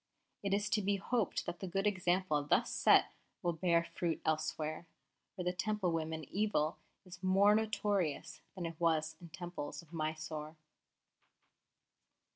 It 0.41 0.51
is 0.51 0.67
to 0.71 0.81
be 0.81 0.95
hoped 0.95 1.45
that 1.45 1.59
the 1.59 1.67
good 1.67 1.85
example 1.85 2.43
thus 2.43 2.71
set 2.71 3.11
will 3.43 3.53
bear 3.53 3.83
fruit 3.83 4.19
elsewhere, 4.25 4.87
where 5.35 5.45
the 5.45 5.53
Temple 5.53 5.91
women 5.91 6.23
evil 6.33 6.77
is 7.05 7.21
more 7.21 7.53
notorious 7.53 8.41
than 8.55 8.65
it 8.65 8.79
was 8.79 9.15
in 9.21 9.29
Temples 9.29 9.83
of 9.83 9.93
Mysore." 9.93 10.55